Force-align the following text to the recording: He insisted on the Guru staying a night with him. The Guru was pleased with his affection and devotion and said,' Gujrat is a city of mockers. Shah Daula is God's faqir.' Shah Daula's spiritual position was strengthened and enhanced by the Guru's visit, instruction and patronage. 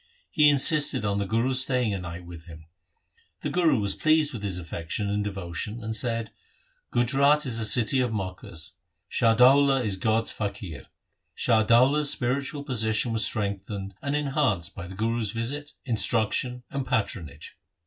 He 0.31 0.49
insisted 0.49 1.05
on 1.05 1.19
the 1.19 1.27
Guru 1.27 1.53
staying 1.53 1.93
a 1.93 1.99
night 1.99 2.25
with 2.25 2.45
him. 2.45 2.65
The 3.41 3.51
Guru 3.51 3.79
was 3.79 3.93
pleased 3.93 4.33
with 4.33 4.41
his 4.41 4.57
affection 4.57 5.11
and 5.11 5.23
devotion 5.23 5.83
and 5.83 5.95
said,' 5.95 6.31
Gujrat 6.91 7.45
is 7.45 7.59
a 7.59 7.65
city 7.65 7.99
of 7.99 8.11
mockers. 8.11 8.73
Shah 9.07 9.35
Daula 9.35 9.83
is 9.83 9.97
God's 9.97 10.33
faqir.' 10.33 10.87
Shah 11.35 11.61
Daula's 11.61 12.09
spiritual 12.09 12.63
position 12.63 13.13
was 13.13 13.23
strengthened 13.23 13.93
and 14.01 14.15
enhanced 14.15 14.73
by 14.73 14.87
the 14.87 14.95
Guru's 14.95 15.33
visit, 15.33 15.73
instruction 15.85 16.63
and 16.71 16.83
patronage. 16.83 17.59